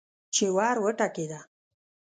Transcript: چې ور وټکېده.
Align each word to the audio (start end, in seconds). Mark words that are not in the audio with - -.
چې 0.35 0.45
ور 0.55 0.75
وټکېده. 0.83 1.39